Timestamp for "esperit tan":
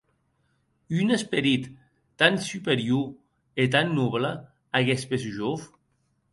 1.17-2.41